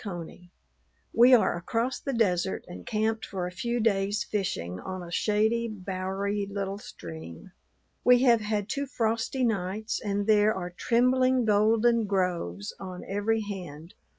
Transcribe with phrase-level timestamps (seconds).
[0.03, 0.49] CONEY,
[1.13, 5.67] We are across the desert, and camped for a few days' fishing on a shady,
[5.67, 7.51] bowery little stream.
[8.03, 13.93] We have had two frosty nights and there are trembling golden groves on every hand.